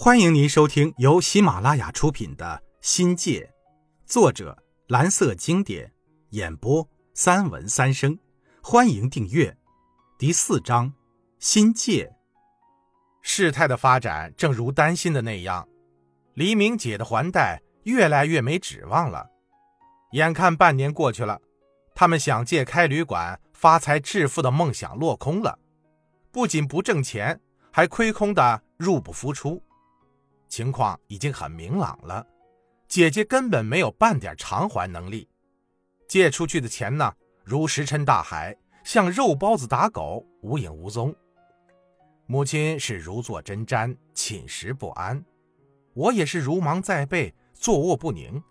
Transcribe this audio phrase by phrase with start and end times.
[0.00, 3.40] 欢迎您收听由喜马拉雅出品的《新界》，
[4.06, 5.92] 作者蓝色经典，
[6.30, 8.16] 演播三文三生。
[8.62, 9.58] 欢迎订阅。
[10.16, 10.92] 第四章：
[11.40, 12.14] 心界。
[13.22, 15.68] 事态的发展正如担心的那样，
[16.34, 19.28] 黎明姐的还贷越来越没指望了。
[20.12, 21.40] 眼看半年过去了，
[21.96, 25.58] 他们想借开旅馆发财致富的梦想落空了，
[26.30, 27.40] 不仅不挣钱，
[27.72, 29.60] 还亏空的入不敷出。
[30.48, 32.26] 情况已经很明朗了，
[32.88, 35.28] 姐姐根本没有半点偿还能力，
[36.08, 37.14] 借出去的钱呢，
[37.44, 41.14] 如石沉大海，像肉包子打狗，无影无踪。
[42.26, 45.24] 母亲是如坐针毡，寝食不安，
[45.94, 48.42] 我也是如芒在背，坐卧不宁。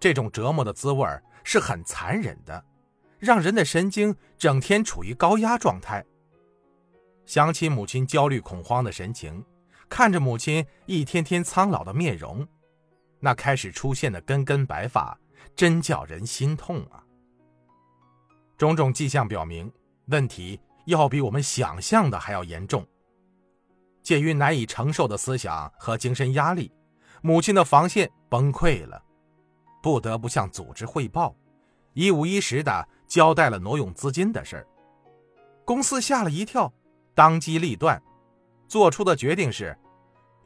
[0.00, 1.06] 这种折磨的滋味
[1.44, 2.64] 是很残忍的，
[3.18, 6.04] 让人的神经整天处于高压状态。
[7.24, 9.44] 想起母亲焦虑恐慌的神情。
[9.88, 12.46] 看着母亲一天天苍老的面容，
[13.20, 15.18] 那开始出现的根根白发，
[15.54, 17.04] 真叫人心痛啊！
[18.56, 19.70] 种种迹象表明，
[20.06, 22.86] 问题要比我们想象的还要严重。
[24.02, 26.70] 鉴于难以承受的思想和精神压力，
[27.22, 29.02] 母亲的防线崩溃了，
[29.82, 31.34] 不得不向组织汇报，
[31.94, 34.66] 一五一十的交代了挪用资金的事儿。
[35.64, 36.72] 公司吓了一跳，
[37.14, 38.02] 当机立断。
[38.68, 39.76] 做出的决定是，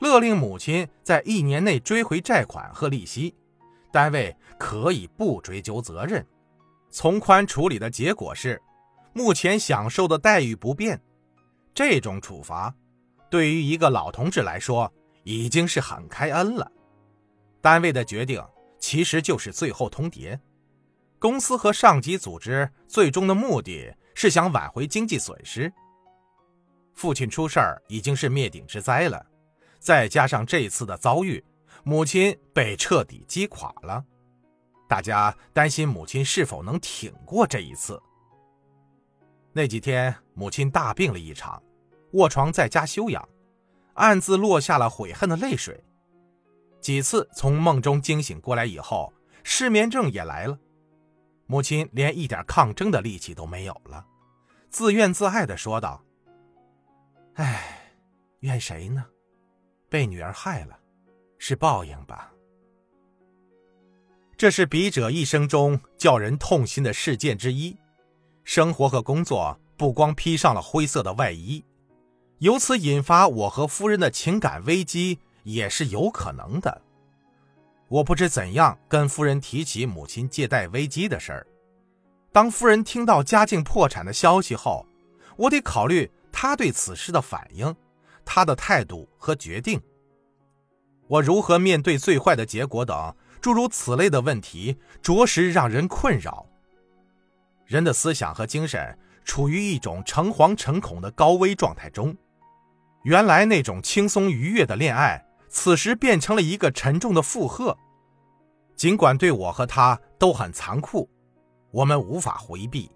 [0.00, 3.34] 勒令母亲在一年内追回债款和利息，
[3.92, 6.24] 单位可以不追究责任。
[6.90, 8.60] 从宽处理的结果是，
[9.12, 11.00] 目前享受的待遇不变。
[11.74, 12.74] 这种处罚，
[13.30, 14.92] 对于一个老同志来说，
[15.24, 16.70] 已经是很开恩了。
[17.60, 18.42] 单位的决定
[18.78, 20.38] 其实就是最后通牒。
[21.18, 25.72] 公司和上级组织最终的目的是想挽回经济损失。
[26.94, 29.24] 父亲出事儿已经是灭顶之灾了，
[29.78, 31.44] 再加上这次的遭遇，
[31.84, 34.04] 母亲被彻底击垮了。
[34.88, 38.02] 大家担心母亲是否能挺过这一次。
[39.52, 41.62] 那几天，母亲大病了一场，
[42.12, 43.28] 卧床在家休养，
[43.94, 45.82] 暗自落下了悔恨的泪水。
[46.80, 49.12] 几次从梦中惊醒过来以后，
[49.42, 50.58] 失眠症也来了，
[51.46, 54.06] 母亲连一点抗争的力气都没有了，
[54.70, 56.02] 自怨自艾地说道。
[57.34, 57.92] 唉，
[58.40, 59.04] 怨谁呢？
[59.88, 60.78] 被女儿害了，
[61.38, 62.32] 是报应吧？
[64.36, 67.76] 这是笔者一生中叫人痛心的事件之一。
[68.44, 71.64] 生活和工作不光披上了灰色的外衣，
[72.38, 76.82] 由此引发我和夫人的情感危机也是有可能的。
[77.88, 81.46] 我不知怎样跟夫人提起母亲借贷危机的事儿。
[82.30, 84.86] 当夫人听到家境破产的消息后，
[85.36, 86.10] 我得考虑。
[86.30, 87.74] 她对此事的反应，
[88.30, 89.80] 他的态度和决定，
[91.06, 96.46] 我如何面对最坏的结果等诸如此类的问题，着实让人困扰。
[97.64, 102.14] 人的思想和精神处于一种诚惶诚恐的高危状态中。
[103.04, 107.74] 原来那种轻松愉悦的恋爱，此时变成了一个沉重的负荷。
[108.76, 111.08] 尽管对我和他都很残酷，
[111.70, 112.90] 我们无法回避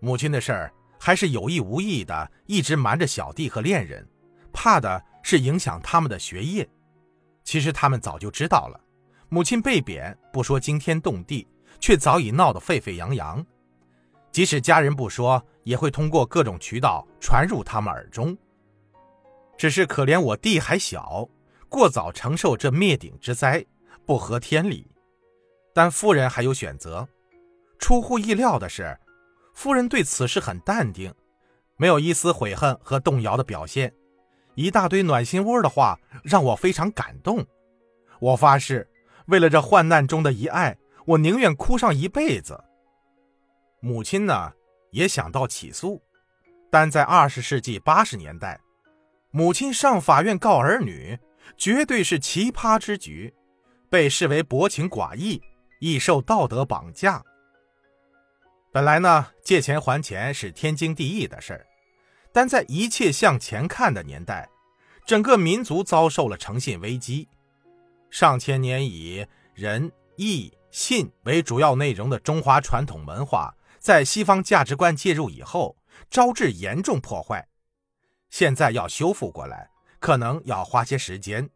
[0.00, 0.72] 母亲的事儿。
[0.96, 4.08] 还是有意无意的一直瞒着小弟和恋人，
[4.54, 6.66] 怕的是影响他们的学业。
[7.42, 8.80] 其实他们早就知道了，
[9.28, 11.46] 母亲被贬不说惊天动地，
[11.78, 13.44] 却早已闹得沸沸扬扬。
[14.32, 18.34] 即使家人不说，也会通过各种渠道传入他们耳中。
[19.58, 21.28] 只是可怜我弟还小，
[21.68, 23.64] 过早承受这灭顶之灾，
[24.06, 24.90] 不合天理。
[25.74, 27.06] 但夫人还有选择。
[27.78, 28.98] 出乎意料的是。
[29.52, 31.14] 夫人对此事很淡定，
[31.76, 33.94] 没有一丝悔恨和动摇的表现，
[34.54, 37.44] 一大堆暖心窝的话让我非常感动。
[38.20, 38.88] 我发誓，
[39.26, 40.76] 为了这患难中的一爱，
[41.06, 42.62] 我宁愿哭上一辈子。
[43.80, 44.52] 母亲呢，
[44.92, 46.02] 也想到起诉，
[46.70, 48.58] 但在二十世纪八十年代，
[49.30, 51.18] 母亲上法院告儿女，
[51.56, 53.34] 绝对是奇葩之举，
[53.90, 55.42] 被视为薄情寡义，
[55.80, 57.22] 易受道德绑架。
[58.72, 61.66] 本来呢，借钱还钱是天经地义的事儿，
[62.34, 64.50] 但在一切向前看的年代，
[65.06, 67.28] 整个民族遭受了诚信危机。
[68.10, 75.76] 上千年以仁义信为主要内容的中华传统文化，在西方价值观介入以后，
[76.10, 77.46] 招致严重破坏。
[78.30, 79.70] 现在要修复过来，
[80.00, 81.48] 可能要花些时间。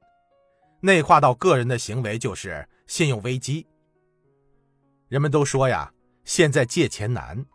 [0.83, 3.67] 内化到个人的行为就是信用危机。
[5.09, 5.93] 人们都说呀。
[6.25, 7.47] 现在借钱难，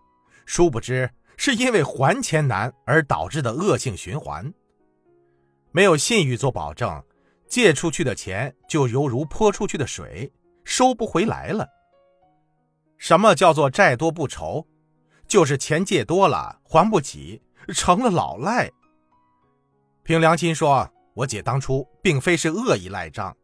[0.48, 4.54] 殊不知是因为还钱难而导致的恶性循环。
[5.72, 7.04] 没有信誉做保证，
[7.48, 10.32] 借出去的钱就犹如泼出去的水，
[10.64, 11.68] 收不回来了。
[12.98, 14.66] 什么叫做债多不愁？
[15.28, 18.70] 就是钱借多了还不起，成了老赖。
[20.04, 23.36] 凭良心说，我姐当初并非是恶意赖账，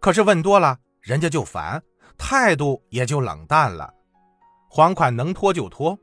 [0.00, 1.82] 可是问多了，人家就烦，
[2.16, 3.92] 态度也就冷淡了。
[4.70, 5.98] 还款能拖就拖，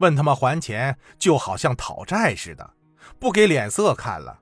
[0.00, 2.74] 问他们还钱，就好像讨债似的，
[3.18, 4.40] 不给脸色看了。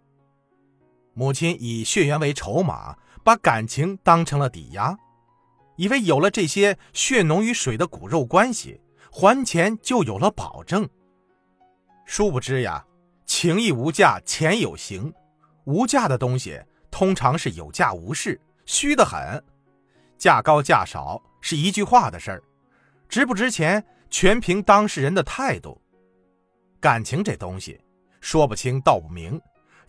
[1.13, 4.97] 母亲以血缘为筹码，把感情当成了抵押，
[5.77, 8.81] 以为有了这些血浓于水的骨肉关系，
[9.11, 10.89] 还钱就有了保证。
[12.05, 12.85] 殊不知呀。
[13.27, 15.13] 情义无价，钱有形。
[15.65, 16.61] 无价的东西
[16.91, 19.43] 通常是有价无市，虚的很。
[20.19, 22.43] 价高价少是一句话的事儿，
[23.09, 23.83] 值不值钱
[24.17, 25.77] 全凭当事人的态度。
[26.79, 27.81] 感情这东西，
[28.21, 29.41] 说不清道不明，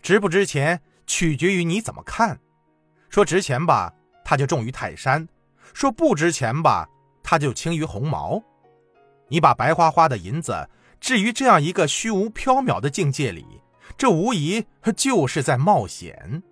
[0.02, 2.36] 值不值钱取决于你怎么看。
[3.08, 3.94] 说值钱吧，
[4.24, 5.24] 它就重于泰山；
[5.72, 6.88] 说不值钱吧，
[7.22, 8.42] 它就轻于鸿毛。
[9.28, 10.68] 你把白花花的银子。
[10.98, 13.46] 至于这样一个虚无缥缈的境界里，
[13.96, 16.42] 这无疑就是在冒险。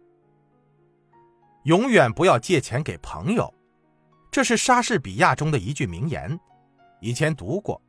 [1.65, 3.53] 永远不要借钱给朋友，
[4.31, 6.39] 这是莎士比亚中的一句名言。
[7.05, 7.83] 以前读过，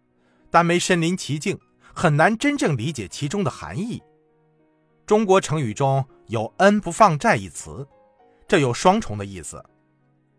[0.51, 1.57] 但没身临其境，
[1.93, 4.03] 很难真正理解其中的含义。
[5.05, 7.87] 中国成语中有“恩不放债”一词，
[8.45, 9.63] 这有双重的意思：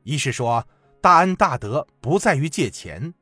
[0.03, 0.63] 一是说
[1.01, 3.15] 大恩大德不在于借钱；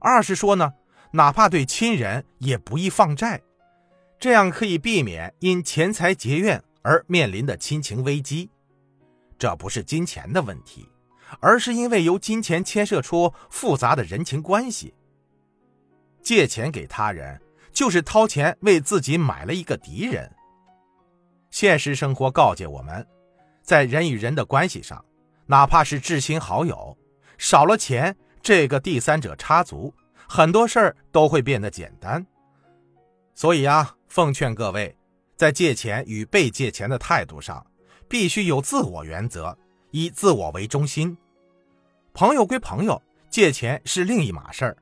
[0.00, 0.74] 二是说呢。
[1.12, 3.42] 哪怕对亲人也不宜放债，
[4.20, 8.48] 这样可以避免因钱财结怨而面临的亲情危机。
[9.36, 10.88] 这不是金钱的问题，
[11.38, 14.92] 而是因为由金钱牵涉出复杂的人情关系。
[16.22, 17.40] 借钱给他人，
[17.72, 20.30] 就是掏钱为自己买了一个敌人。
[21.50, 23.06] 现实生活告诫我们，
[23.62, 25.04] 在人与人的关系上，
[25.46, 26.96] 哪怕是至亲好友，
[27.38, 29.94] 少了钱这个第三者插足。
[30.28, 32.24] 很多事儿都会变得简单，
[33.34, 34.96] 所以啊，奉劝各位，
[35.34, 37.66] 在借钱与被借钱的态度上，
[38.08, 39.58] 必须有自我原则，
[39.90, 41.16] 以自我为中心。
[42.12, 44.76] 朋友归朋友，借钱是另一码事儿，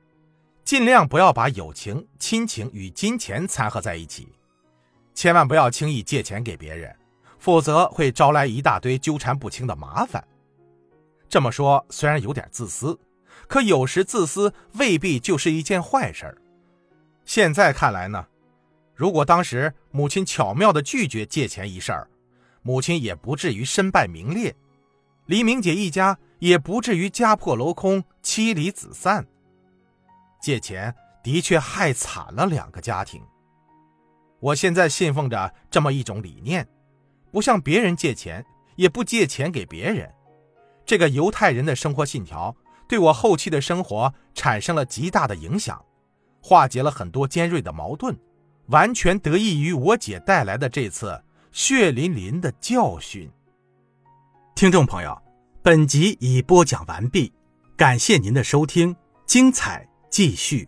[0.63, 4.27] 尽量不要把友情、亲情与金钱掺和在一起，
[5.13, 6.95] 千万不要轻易借钱给别人，
[7.37, 10.23] 否则会招来一大堆纠缠不清的麻烦。
[11.27, 12.99] 这么说虽然有点自私。
[13.47, 16.37] 可有时自私未必就是一件坏事。
[17.25, 18.27] 现在看来呢，
[18.93, 22.07] 如果当时母亲巧妙的拒绝借钱一事儿，
[22.61, 24.55] 母亲也不至于身败名裂，
[25.29, 29.27] 黎明姐一家也不至于家破楼空、妻离子散。
[30.41, 33.21] 借钱的确害惨了两个家庭。
[34.39, 36.67] 我现在信奉着这么一种理念：
[37.31, 38.43] 不向别人借钱，
[38.75, 40.11] 也不借钱给别人。
[40.83, 42.55] 这个犹太人的生活信条。
[42.87, 45.79] 对我后期的生活产生了极大的影响，
[46.41, 48.17] 化解了很多尖锐的矛盾，
[48.69, 53.29] 完全得益于我姐带来的这次血淋淋的教训。
[54.59, 55.17] 听众朋友，
[55.63, 57.31] 本集已播讲完毕，
[57.77, 58.93] 感谢您的收听，
[59.25, 60.67] 精彩继续。